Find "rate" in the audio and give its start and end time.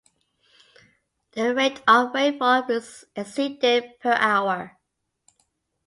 1.53-1.83